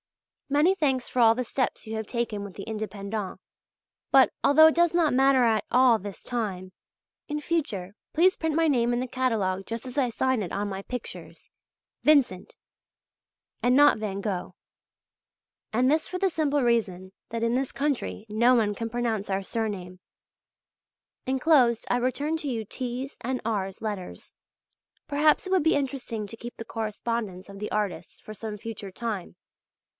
Many 0.49 0.73
thanks 0.75 1.07
for 1.07 1.19
all 1.21 1.35
the 1.35 1.43
steps 1.45 1.85
you 1.87 1.95
have 1.95 2.07
taken 2.07 2.43
with 2.43 2.55
the 2.55 2.65
"Indépendents," 2.65 3.37
but 4.11 4.33
although 4.43 4.67
it 4.67 4.75
does 4.75 4.93
not 4.93 5.13
matter 5.13 5.43
at 5.45 5.63
all 5.71 5.97
this 5.99 6.23
time 6.23 6.73
in 7.29 7.39
future 7.39 7.93
please 8.11 8.35
print 8.35 8.55
my 8.55 8.67
name 8.67 8.91
in 8.93 8.99
the 8.99 9.07
catalogue 9.07 9.65
just 9.67 9.85
as 9.85 9.97
I 9.99 10.09
sign 10.09 10.41
it 10.41 10.51
on 10.51 10.67
my 10.67 10.81
pictures, 10.81 11.49
i.e., 12.03 12.07
Vincent, 12.13 12.55
and 13.61 13.75
not 13.75 13.99
van 13.99 14.21
Gogh; 14.21 14.55
and 15.71 15.89
this 15.89 16.07
for 16.09 16.17
the 16.17 16.31
simple 16.31 16.63
reason 16.63 17.13
that 17.29 17.43
in 17.43 17.53
this 17.55 17.71
country 17.71 18.25
no 18.27 18.55
one 18.55 18.75
can 18.75 18.89
pronounce 18.89 19.29
our 19.29 19.43
surname. 19.43 19.99
Enclosed 21.27 21.85
I 21.89 21.97
return 21.97 22.37
you 22.39 22.65
T.'s 22.65 23.17
and 23.21 23.39
R.'s 23.45 23.81
letters; 23.81 24.33
perhaps 25.07 25.45
it 25.47 25.51
would 25.51 25.63
be 25.63 25.75
interesting 25.75 26.27
to 26.27 26.35
keep 26.35 26.57
the 26.57 26.65
correspondence 26.65 27.47
of 27.47 27.59
the 27.59 27.71
artists 27.71 28.19
for 28.19 28.33
some 28.33 28.57
future 28.57 28.91
time. 28.91 29.35